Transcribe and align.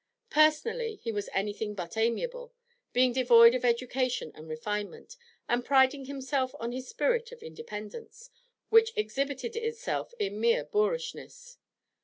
Personally, 0.31 0.95
he 0.95 1.11
was 1.11 1.29
anything 1.31 1.75
but 1.75 1.95
amiable, 1.95 2.55
being 2.91 3.13
devoid 3.13 3.53
of 3.53 3.63
education 3.63 4.31
and 4.33 4.49
refinement, 4.49 5.15
and 5.47 5.63
priding 5.63 6.05
himself 6.05 6.55
on 6.59 6.71
his 6.71 6.87
spirit 6.89 7.31
of 7.31 7.43
independence, 7.43 8.31
which 8.69 8.93
exhibited 8.95 9.55
itself 9.55 10.11
in 10.17 10.41
mere 10.41 10.63
boorishness. 10.65 11.59